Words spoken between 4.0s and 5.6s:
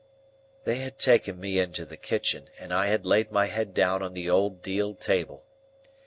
on the old deal table.